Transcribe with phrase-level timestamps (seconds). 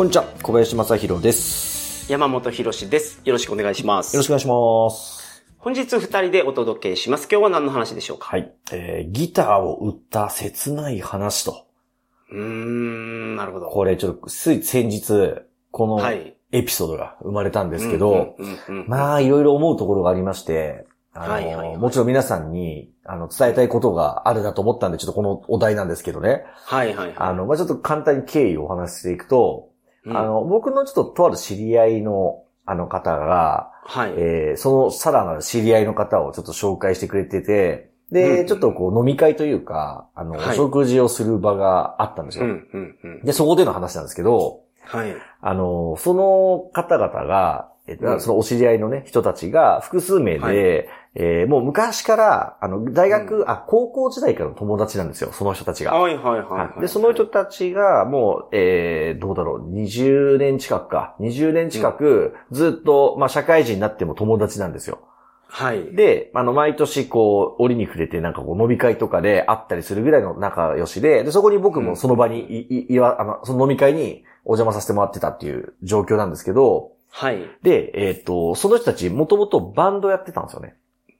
[0.00, 2.10] こんにちは、小林正宏です。
[2.10, 3.20] 山本博史です。
[3.22, 4.16] よろしくお願いします。
[4.16, 5.44] よろしくお願いします。
[5.58, 7.28] 本日二人でお届けします。
[7.30, 8.28] 今日は何の話でしょうか？
[8.28, 8.50] はい。
[8.72, 11.66] えー、ギターを売った切ない話と。
[12.30, 13.66] うーん、なるほど。
[13.66, 15.34] これちょっと、つい先日、
[15.70, 16.34] このはい。
[16.50, 18.36] エピソードが生まれたんですけど、
[18.86, 26.44] まあ、いろいろ思うところがありまして、あの、はいはいはいもちろん皆さんに、あの、伝えたいことがあるなと思ったんで、ちょっとこのお題なんですけどね。
[26.64, 27.14] はいはいはい。
[27.18, 29.68] あの、まあ、ちょっと簡単に経緯をお話ししていくと、
[30.10, 34.12] うんあ、の、僕のちょっととある知り合いの、あの方が、はい。
[34.16, 42.44] えーそのさらなる知り合いの方をちょっと紹介してくれてて、で、うんちょっとこう飲み会というか、あの、はいお食事をする場があったんですよ。
[42.44, 43.24] うんうんうん。
[43.24, 45.14] で、そこでの話なんですけど、はい。
[45.40, 55.92] あの、その方々が、えっとうんそのお知り合いのね、人たちが複数名で、はいえーもう昔から、あの、大学、あ、高校時代からの友達なんですよ、その人たちが。
[55.92, 56.80] はいはいはいははいい。
[56.82, 61.16] で、その人たちが、もう、えー、どうだろう、20年近くか。
[61.18, 65.00] 20年近く、ずっと、まあ、社会人になっても友達なんですよ。
[65.48, 65.96] はい。
[65.96, 77.40] で、あの、毎年、こう、折に触れて、なんかこう、飲み会とかで会ったりするぐらいの仲良しで、で、そこに僕もその場に、い、い、いわ、あの、その飲み会にお邪魔させてもらってたっていう状況なんですけど、はい。
[77.62, 80.76] で、えっ、と、その人たち、もともとバンドやってたんですよね。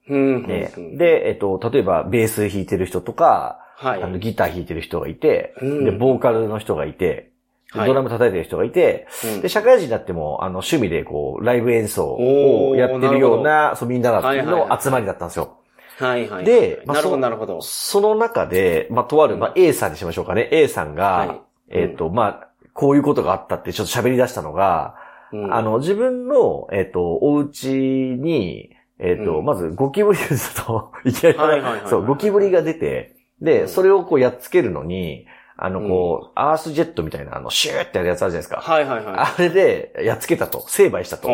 [0.08, 4.02] うんでえっ、と、例えば、ベース弾いてる人とか、はい。
[4.02, 5.84] あの、ギター弾いてる人がいて、うん。
[5.84, 7.30] で、ボーカルの人がいて、
[7.74, 9.40] ドラム叩いてる人がいて、うん。
[9.40, 14.82] で、社会人になっても、あの、趣味でこう、ライブ演奏をやってるような、そう、みんなはいはいのはい。
[14.82, 15.56] 集まりだったんですよ。
[15.98, 16.44] はいはい。
[16.44, 17.62] でまあなるほどなるほど。
[17.62, 20.48] その中で、まあ、とある、まあ、A さんにしましょうかね。
[20.50, 21.40] A さんが、はい。
[21.70, 24.96] えっ、と、まあ、こういうことがあったってちょっと喋り出したのが、
[25.32, 25.54] うん。
[25.54, 35.26] あの、自分の、えっ、と、お家に、えっ、と、うんまずゴキブリがずっと、いきなりはいはいはいはいそう、ゴキブリが出て、で、うんそれをこうやっつけるのに、
[35.62, 38.62] あの、こう、アースジェットみたいな、あの、シューってやるやつあるじゃないですか。
[38.62, 39.14] はいはいはい。
[39.16, 40.66] あれで、やっつけたと。
[40.68, 41.28] 成敗したと。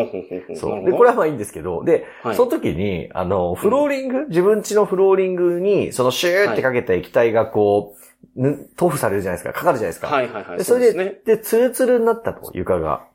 [0.55, 0.83] そう。
[0.83, 9.57] で、これはまあいいんですけど、で、はいその時に、あの、フローリング、自分家のフローリングに、そのシューってかけた液体がこう、ぬ塗布されるじゃないですか。
[9.57, 10.07] かかるじゃないですか。
[10.07, 10.57] はいはいはい。
[10.57, 11.21] でそうれで、そですね。
[11.25, 13.05] で、ツルツルになったと、床が。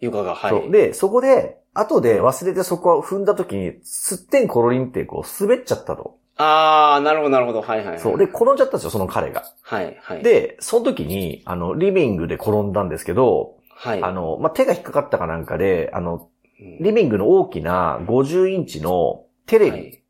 [0.00, 0.50] 床が、はい。
[0.50, 0.70] そう。
[0.70, 6.18] で、そこで、後で忘れてそこを踏んだ時に、すってんころりんってこう、滑っちゃったと。
[6.36, 7.62] あー、なるほどなるほど。
[7.62, 7.98] はいはいはい。
[7.98, 8.18] そう。
[8.18, 9.44] で、転んじゃったんですよ、その彼が。
[9.62, 14.02] はいはい。、で、その時に、あの、リビングで転んだんですけど、はい。
[14.02, 16.32] あの、まあ、手が引っかかったかなんかで、あの、うん
[16.80, 20.01] リビングの大きな50インチのテレビ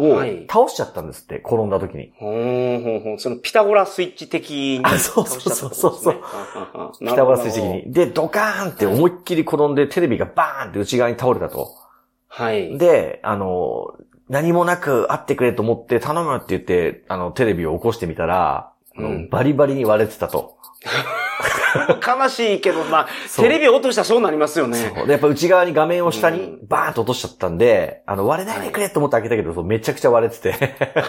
[0.00, 2.12] をはい倒しちゃったんですって、転んだ時に。
[2.16, 6.14] ほーほーほーそのピタゴラスイッチ的にあそうそうそうそう
[6.98, 7.64] ピピタゴラスイッチ的。
[7.86, 7.92] に。
[7.92, 11.74] で、ドカーンって思いっきり転んで、テレビがバーンって内側に倒れたと。
[12.28, 12.78] はい。
[12.78, 13.94] で、あの、
[14.28, 20.56] 何もなく会ってくれと思って頼むって言って、あの、テレビを起こしてみたら、あのうんバリバリに割れてたと。
[22.06, 24.92] 悲しいけど、まあ、テレビを落としたらそうなりますよね。
[24.94, 30.54] そうで、やっぱ内側に画面を下にうんバーンと落としちゃったんで、あの、割れないでくれと思って開けたけど、そうめちゃくちゃ割れてて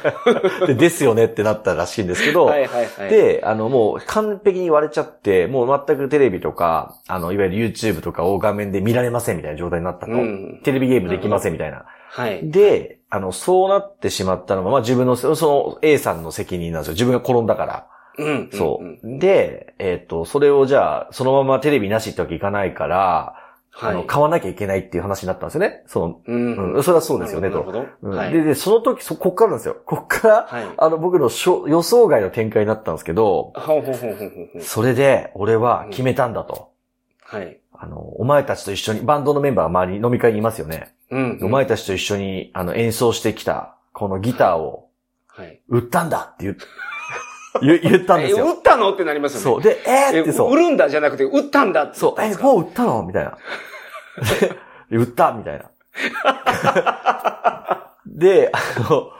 [0.67, 10.11] で、ですよねってなったらしいんですけど、はいはいはい。、で、あの、もう完璧に割れちゃって、もう全くテレビとか、あの、いわゆる YouTube とかを画面で見られませんみたいな状態になったと。
[10.11, 10.61] うん。
[10.63, 11.85] テレビゲームできませんみたいな。
[12.09, 12.49] はい。
[12.49, 16.93] で、あの、そうなってしまったのは、まあ自分の、その A さんの責任なんですよ。
[16.93, 17.88] 自分が転んだから。
[18.24, 18.50] うん。
[18.52, 19.08] そう。
[19.08, 23.36] んんで、えっ、と、それをじゃあ、そのままテレビなしってわけいかないから、
[23.74, 23.92] はい。
[23.92, 25.84] あの、買わなきゃいけないっていう話になったんですよね。
[25.88, 26.74] その、うん。
[26.76, 27.88] うん、それはそうですよね、と。
[28.32, 29.78] で、で、その時、そ、こっからなんですよ。
[29.86, 30.66] こっから、はい。
[30.78, 33.54] あの、僕のしょ予想外の展開になったんですけど。
[34.62, 36.72] それで、俺は決めたんだと。
[37.24, 37.59] はい。
[37.74, 40.94] あの、お前たちと一緒に、バンドのメンバーが周りに飲み会にいますよね。
[41.09, 41.40] うん。
[41.41, 44.90] お前たちと一緒に、あの、演奏してきた、このギターを、
[45.28, 45.62] はい。
[45.70, 46.66] 売ったんだって言う、言
[47.61, 48.53] 言ったんですえ、よ。
[48.53, 48.93] 売ったの？
[48.93, 49.43] ってなりますよね。
[49.43, 49.61] そう。
[49.61, 50.52] で、えーってそう。
[50.52, 52.35] 売るんだじゃなくて、売ったんだってそう、え。
[52.35, 53.03] もう売ったの？
[53.03, 53.37] みたいな。
[54.90, 55.66] で売ったみたいな。
[58.05, 58.59] で、あ
[58.90, 59.11] の、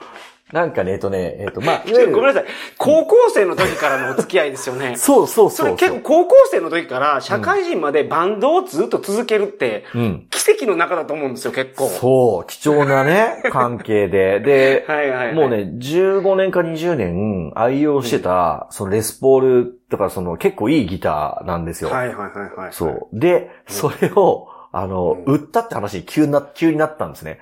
[0.52, 2.44] なんかね、えっとね、えっと、まあ、 いわゆるごめんなさい。
[2.76, 4.94] 高校生の時からのお付き合いですよね。
[4.96, 5.66] そうそうそそう。
[5.68, 10.26] れ結構高校生の時から社会人までバンドをずっと続けるって、うん。
[10.30, 11.88] 奇跡の中だと思うんですよ、結構。
[11.88, 14.40] そう、貴重なね、 関係で。
[14.40, 15.34] で、はいはいはい。
[15.34, 15.48] もう。
[15.48, 21.90] ね、15年か20年愛用してた、そのレスポールだからその結構いいギターなんですよ。
[21.90, 22.72] はいはいはいはい。
[22.72, 23.08] そう。
[23.12, 27.40] で、それを、あの、うん売ったって話に急にな、急になったんですね。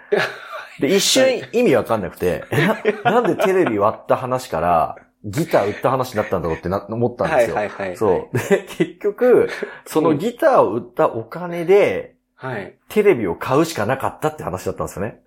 [0.80, 2.66] で、一瞬意味わかんなくて、え
[3.04, 7.56] ななんでテレビ割った話から、ギター売った話になったんだろうってな、思ったんですよ。
[7.56, 7.96] はいはいはい。
[7.96, 8.38] そう。
[8.38, 9.48] で、結局、
[9.86, 12.78] そのギターを売ったお金で、はい。
[12.88, 15.20] テレビを買うしかなかったって話だったんですよね。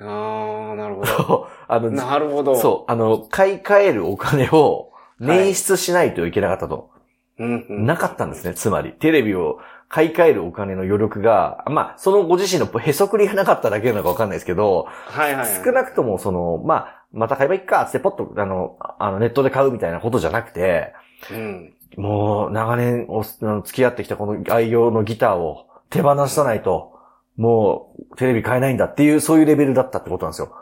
[0.00, 1.48] ああ、なるほど。
[1.68, 2.56] あの、なるほど。
[2.56, 4.90] そう、あの、買い替えるお金を
[5.20, 6.90] 捻出しないといけなかったと。
[7.38, 7.44] う。
[7.44, 7.86] うんうん。
[7.86, 8.92] なかったんですね、つまり。
[8.92, 9.58] テレビを
[9.88, 15.64] 買い替えるお金の余力が、まあ、そのご自身のへそくりがなかっただけなのかわかんないですけど、はいはいはい。
[15.64, 20.92] 少なくともその、まあ、また買えばいいか、つってポッと、あの、あの、ネットで買うみたいなことじゃなくて、
[21.30, 21.74] うん。
[21.96, 26.98] もう、長年お付き合ってきたこの愛用のギターを手放さないと、
[27.36, 30.52] もう、テレビ買えないんだっていう、そういうレベルだったってことなんですよ。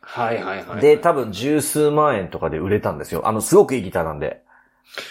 [0.00, 0.80] はいはいはい。
[0.80, 3.28] で、多分十数万円とかで売れたんですよ。
[3.28, 4.42] あの、すごくいいギターなんで。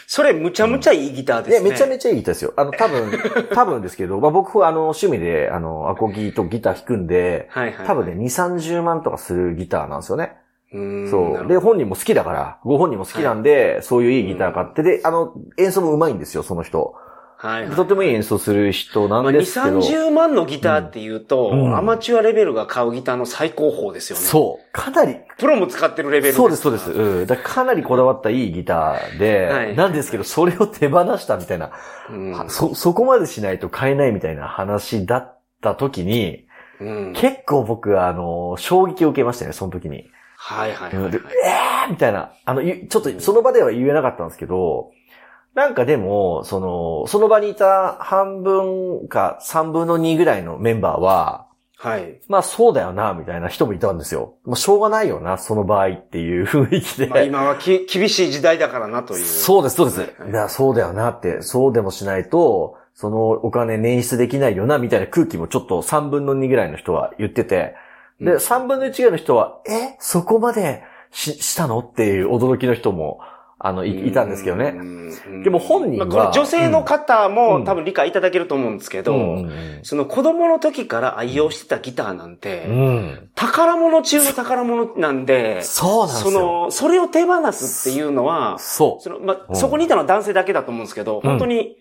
[0.08, 1.72] それむちゃむちゃいいギターでで、すね。
[1.72, 2.54] めちゃめちゃいいギターですよ。
[2.58, 3.12] あの、多分、
[3.54, 7.88] 多分ですけど、まあ、僕はあの、趣味で、あの、アコギとギター弾くんで、はいはい。
[7.88, 10.38] 多分ね、2、30万とかするギターなんですよね。
[10.74, 11.10] う。
[11.10, 11.48] そう。
[11.48, 16.96] で、本人も好きだから、ご本人も好きなんで、そういういいギター買って、で、あの、演奏も上手いんですよ、その人。
[17.42, 17.76] はいはい。
[17.76, 19.80] とてもいい演奏する人なまあ、2、んですけど。
[19.80, 24.26] 30万のギターっていうと、うんアマチュアレベルが買うギターの最高峰ですよね。
[24.26, 24.74] そう。
[24.74, 26.34] かなり、プロも使ってるレベル。
[26.34, 26.92] そうです、そうです。
[26.92, 27.26] うん。
[27.28, 31.72] だからかなりこだわったいいギターで、はいなんですけど、それを手放したみたいな、
[32.10, 32.32] うん。
[32.34, 36.46] はそ、そこまでしないと買えないみたいな話だった時に、
[36.82, 37.14] うん。
[37.14, 40.10] 結構僕、あの、衝撃を受けましたね、その時に。
[40.36, 41.12] はいはいはいはい。
[41.12, 42.34] でえーみたいな。
[42.44, 44.92] あの、ゆちょっとその場では言えなかったんですけど、
[45.60, 52.22] なんかでも、その、その場にいた半分か三分の二ぐらいのメンバーは、はい。
[52.30, 54.36] まあそうだよな、みたいな人もいたんですよ。
[54.46, 57.08] まあしょうがないよな、その場合っていう雰囲気で。
[57.08, 59.26] まあ今はき厳しい時代だからなという。
[59.26, 60.00] そうです、そうです。
[60.00, 67.76] はいはいそうだよなって、そうでもしないと、そのお金捻出できないよな、みたいな空気もちょっと3分の2ぐらいの人は言ってて、
[68.22, 69.98] で、うん3分の1ぐらいの人は、え？
[70.00, 71.80] そこまでし、したの？
[71.80, 73.20] っていう驚きの人も、
[73.62, 74.72] あの、いいたんですけどね。
[74.72, 79.46] ねでも本人はまあ、これ女性の方うんも多分理解いただけると思うんですけど、
[79.84, 82.68] その子供の時から愛用してたギターなんて。
[83.36, 86.32] 宝物中の宝物なんで、そうなんですよ。
[86.32, 89.04] その、それを手放すっていうのは、そう。
[89.04, 91.76] その、まあ、うんそこにいたのは男性だけだと思うんですけど、本当に、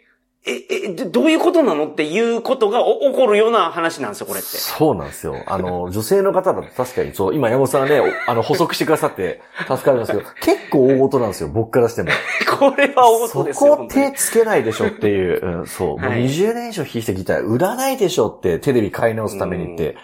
[0.47, 4.49] え、え、どどういうことなのっていうことがお起こるような話なんですよ、これって。
[4.49, 5.43] そうなんですよ。
[5.47, 12.11] あの、女性の方だと確かにそう、今山本さんがね、おあの、補足してくださって助かりますけど、結構大事なんですよ、僕からしても。
[12.59, 13.71] これは大そ事ですよ。
[13.71, 15.89] こ本当に手つけないでしょっていう、うん、そう。
[15.89, 19.93] もうはい20年以上弾いたギター売らないでしょって、テレビ買い直すためにって。
[19.93, 19.99] うん。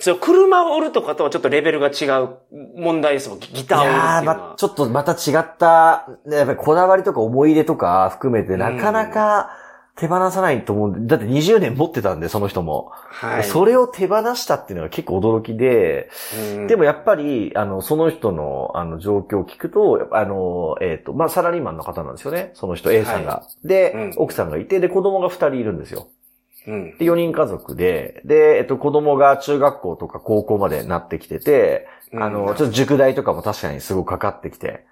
[0.00, 2.36] そう、車を売るとかとはちょっとレベルが違う
[2.76, 4.48] 問題ですもん、ギターを売るっていうのやー、は。
[4.50, 9.50] ま、ちょっとまた違った、ねやっぱりこだわりとか思い入れとか含めて、なかなか
[9.96, 12.90] 手放さないと思うんで、だって20年持ってたんで、その人も。
[12.92, 13.44] はい。
[13.44, 16.10] それを手放したっていうのが結構驚きで、
[16.56, 22.50] うんでもやっぱり、あの、その人の、あの、状況を聞くと、あの、えっ、と、まあ、サラリーマンの方なんですよね。
[22.54, 23.44] その人、A さんが。
[23.64, 26.08] で、うん奥さんがいて、で、子供が2人いるんですよ。
[26.66, 26.98] うん。
[26.98, 34.84] で、4人家族で、で、えっと、子供が中学校とか高校までなってきてて、あの、ちょっと塾代とかも確かにすごくかかってきて、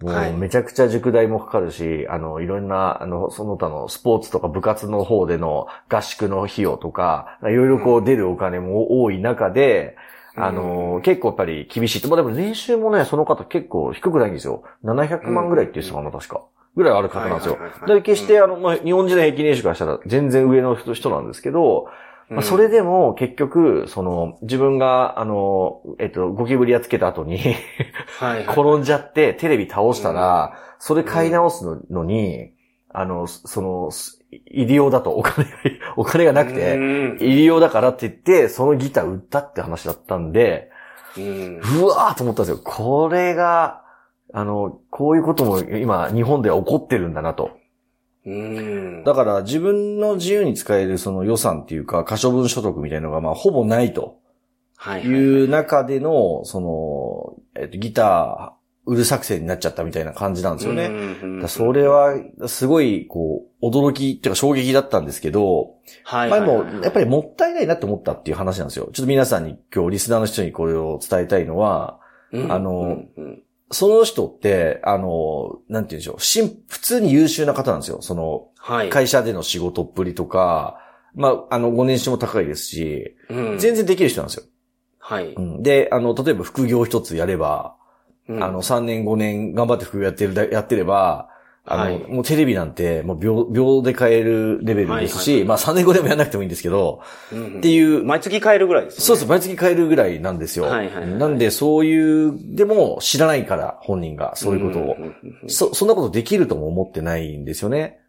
[0.00, 9.96] もはいうめちゃくちゃ塾代もかかるし、あの、いろんな、あの、その他のスポーツとか部活の方での合宿の費用とか、いろいろこう出るお金も多い中で、
[10.36, 12.08] あの、結構やっぱり厳しいと。
[12.08, 14.62] まあでも年収もね、その方結構低くないんですよ。
[14.82, 16.44] 700万ぐらいって言ってたかな、確か。
[16.76, 21.88] ぐらいある方なんですよで、決してあの、まあ、日本人の平均年収からしたら全然上の人人なんですけど、
[22.30, 27.56] まあ、それでも結局、その、自分が、あの、えっと、ゴキブリやっつけた後に。
[28.46, 32.52] 転んじゃってテレビ倒したら、それ買い直すののに、
[32.88, 33.90] あの、その、
[34.46, 35.50] 入り用だとお金が、
[35.96, 40.70] お金がなくて、うん入り用だからって言って、そのギター売ったって話だったんで、
[41.18, 41.60] うん。
[41.82, 42.62] うわーと思ったんですよ。
[42.64, 43.82] これが、
[44.32, 47.50] あの、こういうことも今、日本では起こってるんだなと。
[48.26, 49.04] うん。
[49.04, 54.18] だから自分の自由に使えるその予算っていうか、可処分所得みたいなのがまあほぼないと
[54.76, 55.02] はい。
[55.02, 60.88] いう中での、その、えっと、ギター売る作戦になっちゃったみたいな感じなんですよね。
[60.88, 62.14] ねだからそれは、
[62.46, 66.30] すごい、こう、驚きっていうか衝撃だったんですけど、はい。
[66.30, 68.88] まあでも、やっぱり、りもったいないなって思ったっていう話なんですよ。
[68.94, 72.00] ちょっと皆さんに今日リスナーの人にこれを伝えたいのは、
[72.32, 78.02] うんあのうんうんその人って、あの、なんて言うんでしょう、しん普通に優秀な方なんですよ。
[78.02, 78.90] その、はい。
[78.90, 80.78] 会社での仕事っぷりとか、
[81.14, 84.44] まあ、あの、ご年収も高いですし、うん全然できる人なんですよ。
[84.98, 85.32] はい。
[85.34, 87.76] うんで、あの、例えば副業一つやれば、
[88.28, 91.29] うんあの、3年5年頑張って副業やってるだ、やってれば、
[91.64, 97.02] あの、はいもうテレビなんて、もう秒、秒で買えるレベルですし、はいはいまあ3年後でもやんなくてもいいんですけど、
[97.32, 99.38] うんっていう、毎月買えるぐらいですそうそう、よね。
[99.38, 100.64] 毎月買えるぐらいなんですよ。
[100.64, 104.82] はいはいはいなんで、そういう、でも知らないから、本人が、そういうことを。
[104.82, 108.00] んんうんそ、そんなことできるとも思ってないんですよね。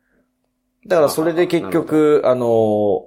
[0.88, 3.06] だからそれで結局、あの、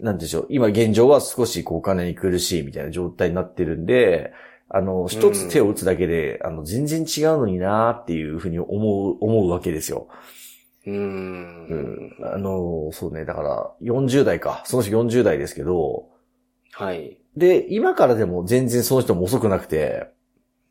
[0.00, 4.32] なんでしょう、今現状は少しこうお金に苦しいみたいな状態になってるんで、
[4.72, 8.68] あの、一つ手を打つだけで、あの、全然違うのになーっていうふうに思
[9.12, 10.06] う、思うわけですよ。
[10.86, 10.90] う。
[10.90, 12.16] うんん。
[12.22, 14.62] あの、そうね、だから40代か。
[14.64, 16.08] その人40代ですけど、
[16.72, 17.18] はい。
[17.36, 20.08] で、今からでも全然その人も遅くなくて、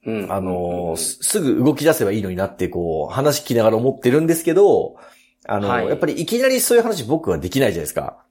[0.06, 4.96] うんあの、すすぐ動き出せばいいのになって、こう、話聞きながら思ってるんですけど、
[5.46, 8.24] あの、はいやっぱりいきなりそういう話僕はできないじゃないですか。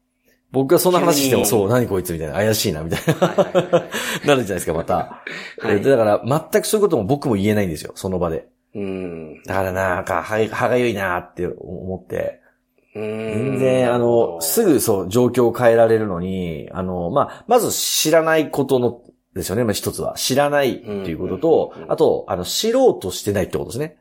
[0.50, 4.95] 僕がそんな話しても、そう、何こいつみたいな、怪しいな、みたいはいはいはいはいな、なるじゃないですか、また。
[4.95, 8.49] はいでだから、全くそういうことも僕も言えないんですよ、その場で。
[8.75, 9.43] うん。
[9.45, 12.40] だからなんか、歯歯がゆいなって思って。
[12.95, 19.02] 全全然、あの、すぐそう、状況を変えられるのに、あの、まあ、まず知らないことの、
[19.35, 20.14] ですよね、まあ、一つは。
[20.17, 23.99] 知らないっていうこととうんうんうん、あと、あの、知ろうとしてないってことですね。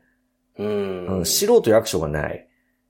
[0.58, 1.18] うん。
[1.18, 2.47] うん、知ろうというアクションがない。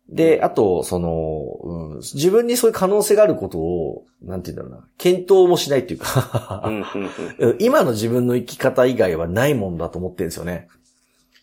[0.08, 6.64] で、あと、その、うん、自分にそういう可能性があることを、なんて言うんだろうな、検討もしないっていううか、
[7.60, 10.68] 今の自分の生き方以外はないもんだと思ってるんですよね。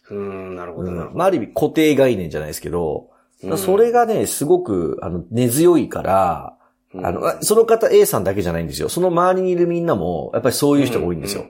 [0.09, 0.17] うん。
[0.17, 3.09] うん、なるほどうんまあ、ある意味固定概念じゃないですけど、
[3.43, 3.57] ど。
[3.57, 6.57] それがね、すごく、あの、根強いから、
[6.95, 8.89] うん、あの、あその方 A さんだけじゃないんですよ。
[8.89, 11.45] その周りにいるみんなも、やっぱりそういう人が多いんですよ。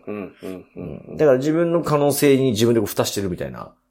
[1.16, 3.85] だから自分の可能性に自分でこう蓋してるみたいなうん。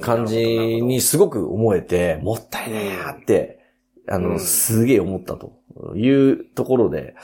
[0.00, 3.60] 感じにすごく思えて、もったいねえなって、
[4.08, 5.60] あの、うんすげえ思ったと
[5.96, 7.14] いうところで。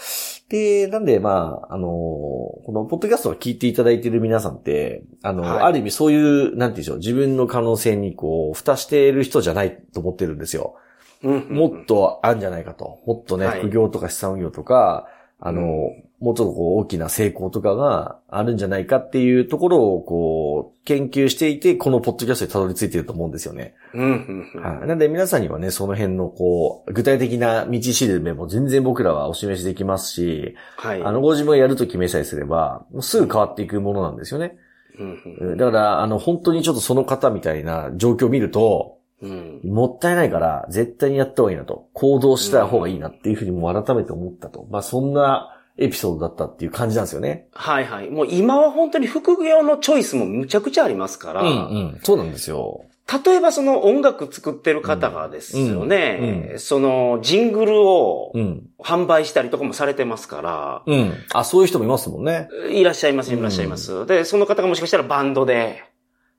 [0.49, 10.77] で、なんで、まあ、あの、このポッドキャストを聞いていただいている皆さんって、あの、はいある意味そういう、なんていうんでしょう、自分の可能性にこう、蓋している人じゃないと思ってるんですよ。
[11.23, 11.49] うん。
[11.51, 13.01] もっとあるんじゃないかと。
[13.07, 15.09] もっとね、はい副業とか資産運用とか、
[15.39, 23.75] あの、うんもうちょっとこう大きな成功とかがあるんじゃないかっていうところをこう、研究していて、このポッドキャストにたどり着いていると思うんですよね。
[23.93, 24.03] うん。
[24.03, 24.51] うん。
[24.55, 24.63] うん。
[24.63, 24.89] はい。
[24.89, 31.03] なんで皆さんにはね、その辺のこう、具体的な道しるべも全然僕らはお示しできますし、はい。
[31.03, 34.57] あの、ご自分がやると決めさえすれば、もうすぐ変わっていくものなんですよね。
[34.99, 35.23] うん。
[35.41, 39.61] うんだから、あの、本当にちょっとその方みたいな状況を見ると、うん。
[39.65, 41.89] もったいないから、絶対にやった方がいいなと。
[41.95, 44.67] 行動した方がいいなっていうふうにもう改めて思ったと。
[44.71, 47.49] まあ、そんなエピソードだったっていう感じなんですよね。
[47.53, 48.11] はいはい。
[48.11, 51.99] もう今は本当に副業のチョイスもむちゃくちゃありますから、ん。
[52.03, 52.85] そうなんですよ。
[53.25, 58.67] 例えばその音楽作ってる方がですよね、うんうそのジングルをうん。
[58.79, 61.15] 販売したりとかもされてますから、うん。
[61.33, 62.49] あ、そういう人もいますもんね。
[62.71, 64.07] いらっしゃいます、いらっしゃいます。
[64.07, 65.83] で、その方がもしかしたらバンドで、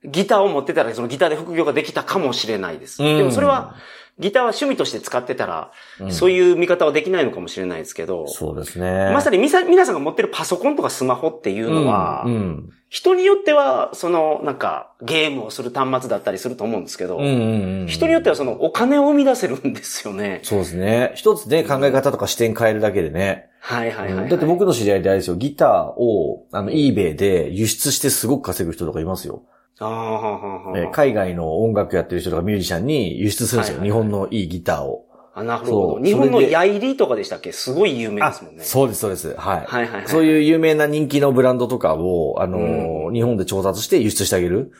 [0.04, 3.02] ギターを持ってたらそのギターで副業ができたかもしれないです。
[3.02, 3.76] でもそれは、
[4.20, 9.12] ギターは趣味として使ってたら、うん、そういう見方はできないのかもしれないですけど、そうですね。
[9.14, 12.34] まさにみさ皆さんが持ってるパソコンとかスマホっていうのは、うん。
[12.34, 17.88] うん人によっては、その、なんか、ゲームをする端末だったりすると思うんですけど、うんうんうん。
[17.88, 20.40] 人によってはその、お金を生み出せるんですよね。
[20.44, 21.12] そうですね。
[21.16, 23.50] 一つね、考え方とか視点変えるだけでね。
[23.60, 24.30] はいはいはい、はい。
[24.30, 25.70] だって僕の知り合いであれですよ、ギター
[26.02, 29.44] を、あの、eBay で輸出してすごく稼ぐ人とかいますよ。
[29.80, 33.80] えー海外の音楽やってる人とかミュージシャンに輸出するんですよ。
[33.80, 35.06] はいはいはい日本のいいギターを。
[35.36, 36.04] あ、なるほど。
[36.04, 37.52] 日本のヤイリとかでしたっけ？
[37.52, 38.64] すごい有名ですもんね。
[38.64, 39.36] そうです、そうです。
[39.36, 39.66] はい。
[39.68, 40.08] はいはいはい。
[40.08, 44.72] そういう有名な人気のブランドとかを、あのーう日本で調達して輸出してあげる。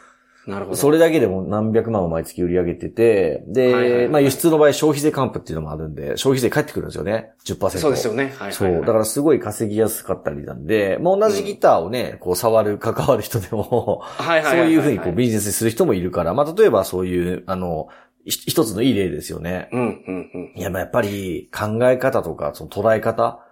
[0.48, 0.78] なるほど。
[0.78, 7.34] それだけでも何百万を毎月売り上げてて、で、はいはいはいまあ輸出の場合消費税還付っていうのもあるんで、消費税返ってくるんですよね。
[7.44, 7.70] 10%。
[7.78, 8.24] そうですよね。
[8.24, 8.54] はいはいはい。
[8.54, 8.72] そう。
[8.82, 17.90] だからすごい稼ぎやすかったりなんで、まあ同じギターをね、こう触る、関わる人でも、 はいはいそうはいうふうにこうビジネスにする人もいるから、まあ例えばそういう、あの、
[18.26, 19.70] ひ一つのいい例ですよね。
[19.72, 20.54] うん、うん、うん。
[20.56, 23.47] いや、まあやっぱり考え方とか、その捉え方、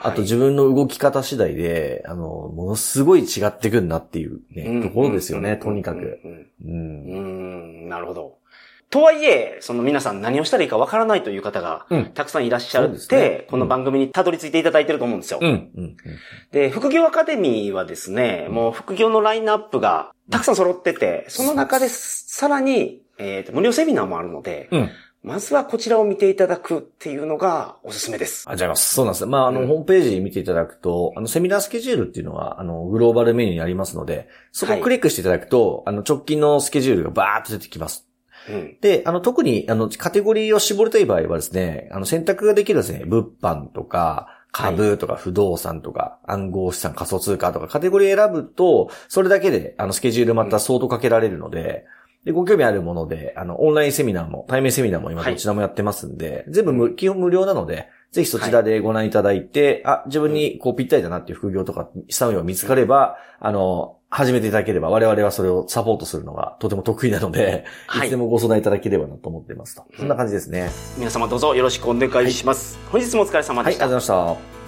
[0.00, 6.20] あとはい自分の動き方次第で、あの、ものすごい違ってくんなっていうね、ところですよね、とにかく。。
[6.24, 7.04] うんうん。
[7.04, 8.40] うん、うんなるほど。
[8.90, 15.38] とはいえ、その皆さん何をしたらいいかわからないという方がうんたくさんいらっしゃって、ですねこの番組にたどり着いていただいてると思うんですよ。
[15.40, 15.70] うん。
[15.76, 15.96] うん。
[16.50, 24.90] で、副業アカデミーはですね、もう副業のラインナップがたくさん揃ってて、その中でさらに、えーと無料セミナーもあるので、うん。
[25.22, 28.48] まずはこちらを見ていただくっていうのがおすすめです。
[28.48, 28.94] あ、じゃあます。
[28.94, 29.26] そうなんです。
[29.26, 38.08] まあ、あの、うんホームページ見ていただくと、あの、セミナースケジュールっていうのは、あの、グローバルメニューにありますので、そこをはいクリックしていただくと、あの、直近のスケジュールがバーッと出てきます。
[38.48, 38.78] うん。
[38.80, 51.84] で、あの、特に、あの、カテゴリーを絞りたい場合はですね、あの、選択ができるですね、物販とか、株とか不動産とか、暗号資産、仮想通貨とかカテゴリー選ぶと、それだけで、あの、スケジュールまた相当かけられるので、
[52.24, 69.86] で、ご興味あるもので、あの、オンラインセミナーも、対面セミナーも今どちらもやってますんで、全部無基本無料なので、ぜひそちらでご覧いただいて、あ、自分にこうぴったりだなっていう副業とか、資産運用見つかれば、あの、始めていただければ、我々はそれをサポートするのがとても得意なので、はいいつでもご相談いただければなと思ってますと。
[69.96, 70.68] そんな感じですね。
[70.98, 72.78] 皆様どうぞよろしくお願いします。
[72.90, 73.86] 本日もお疲れ様はい、ありでした。
[73.86, 74.60] がとうございまし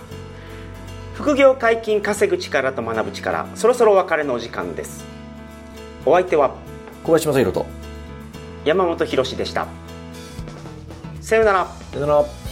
[1.15, 5.05] 副業解禁稼ぐ力と学ぶ力、そろそろお別れのお時間です。
[6.07, 6.72] お相手はた。
[7.05, 7.67] 小林正宏と。
[8.65, 9.67] 山本博史でした。
[11.21, 11.67] さようなら。
[11.67, 12.43] さよなら。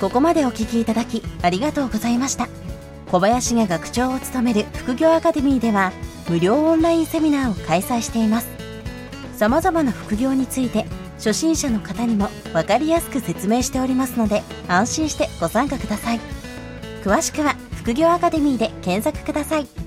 [0.00, 2.48] ここまでお聞きいただきありがとうございました
[3.10, 5.92] 小林が学長を務める副業アカデミーでは
[6.28, 8.48] 無料オンラインセミナーを開催しています
[9.36, 10.84] 様々な副業について
[11.16, 16.20] 初心者の方にも分かりやすく説明しておりますので安心してご参加ください
[17.02, 19.83] 詳しくは副業アカデミーで検索ください